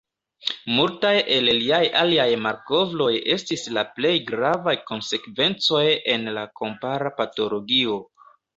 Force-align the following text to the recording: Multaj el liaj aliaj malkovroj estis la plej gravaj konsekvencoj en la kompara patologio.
Multaj 0.77 1.11
el 1.35 1.49
liaj 1.57 1.81
aliaj 1.99 2.25
malkovroj 2.45 3.11
estis 3.35 3.67
la 3.79 3.85
plej 3.99 4.15
gravaj 4.31 4.75
konsekvencoj 4.89 5.85
en 6.17 6.27
la 6.41 6.49
kompara 6.65 7.17
patologio. 7.23 8.03